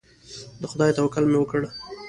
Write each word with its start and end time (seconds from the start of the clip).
د 0.61 0.63
خدای 0.71 0.91
توکل 0.97 1.23
مې 1.31 1.37
وکړ. 1.39 1.61